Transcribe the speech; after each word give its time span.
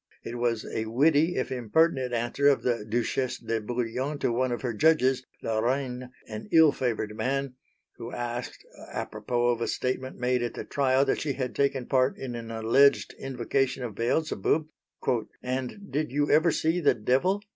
It 0.23 0.39
was 0.39 0.65
a 0.65 0.85
witty 0.87 1.35
if 1.35 1.51
impertinent 1.51 2.11
answer 2.11 2.47
of 2.47 2.63
the 2.63 2.83
Duchesse 2.83 3.37
de 3.37 3.61
Bouillon 3.61 4.17
to 4.17 4.31
one 4.31 4.51
of 4.51 4.63
her 4.63 4.73
judges, 4.73 5.23
La 5.43 5.59
Reyne, 5.59 6.09
an 6.27 6.49
ill 6.51 6.71
favoured 6.71 7.15
man, 7.15 7.53
who 7.97 8.11
asked, 8.11 8.65
apropos 8.91 9.49
of 9.49 9.61
a 9.61 9.67
statement 9.67 10.17
made 10.17 10.41
at 10.41 10.55
the 10.55 10.65
trial 10.65 11.05
that 11.05 11.21
she 11.21 11.33
had 11.33 11.53
taken 11.53 11.85
part 11.85 12.17
in 12.17 12.33
an 12.33 12.49
alleged 12.49 13.13
invocation 13.19 13.83
of 13.83 13.93
Beelzebub, 13.93 14.65
"and 15.43 15.91
did 15.91 16.11
you 16.11 16.31
ever 16.31 16.49
see 16.51 16.79
the 16.79 16.95
Devil?" 16.95 17.43